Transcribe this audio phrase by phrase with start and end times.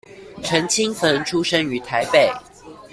[0.41, 2.33] 陳清汾出生於台北